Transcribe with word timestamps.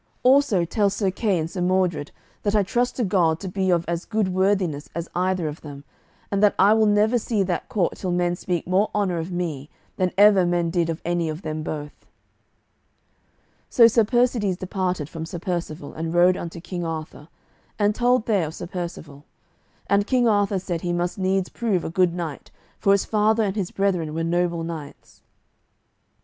Also 0.23 0.65
tell 0.65 0.89
Sir 0.89 1.11
Kay 1.11 1.37
and 1.37 1.47
Sir 1.51 1.61
Mordred 1.61 2.09
that 2.41 2.55
I 2.55 2.63
trust 2.63 2.95
to 2.95 3.03
God 3.03 3.39
to 3.39 3.47
be 3.47 3.69
of 3.69 3.85
as 3.87 4.03
good 4.03 4.29
worthiness 4.29 4.89
as 4.95 5.07
either 5.13 5.47
of 5.47 5.61
them, 5.61 5.83
and 6.31 6.41
that 6.41 6.55
I 6.57 6.73
will 6.73 6.87
never 6.87 7.19
see 7.19 7.43
that 7.43 7.69
court 7.69 7.97
till 7.97 8.11
men 8.11 8.35
speak 8.35 8.65
more 8.65 8.89
honour 8.95 9.19
of 9.19 9.31
me 9.31 9.69
than 9.97 10.11
ever 10.17 10.43
men 10.43 10.71
did 10.71 10.89
of 10.89 11.03
any 11.05 11.29
of 11.29 11.43
them 11.43 11.61
both." 11.61 12.07
So 13.69 13.85
Sir 13.85 14.03
Persides 14.03 14.57
departed 14.57 15.07
from 15.07 15.23
Sir 15.23 15.37
Percivale, 15.37 15.93
and 15.93 16.11
rode 16.15 16.35
unto 16.35 16.59
King 16.59 16.83
Arthur, 16.83 17.27
and 17.77 17.93
told 17.93 18.25
there 18.25 18.47
of 18.47 18.55
Sir 18.55 18.65
Percivale. 18.65 19.23
And 19.85 20.07
King 20.07 20.27
Arthur 20.27 20.57
said 20.57 20.81
he 20.81 20.93
must 20.93 21.19
needs 21.19 21.47
prove 21.49 21.85
a 21.85 21.91
good 21.91 22.15
knight, 22.15 22.49
for 22.79 22.91
his 22.93 23.05
father 23.05 23.43
and 23.43 23.55
his 23.55 23.69
brethren 23.69 24.15
were 24.15 24.23
noble 24.23 24.63
knights. 24.63 25.21